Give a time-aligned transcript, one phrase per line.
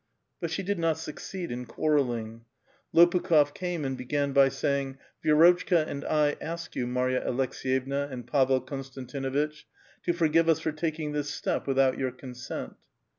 [0.39, 2.45] But she did not succeed in quarrelling.
[2.91, 8.25] Lopukh6f came, and began by saying, '^ Vi^rotchka and I ask you, Marya Aleks<!jyevna and
[8.25, 9.65] Pavel Konstantinuitch,
[10.03, 12.77] to forgive us for taking this step without your consent."